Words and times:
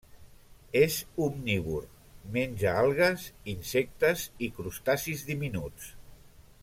És 0.79 0.95
omnívor: 1.25 1.85
menja 2.37 2.73
algues, 2.85 3.27
insectes 3.53 4.25
i 4.47 4.51
crustacis 4.57 5.25
diminuts. 5.29 5.93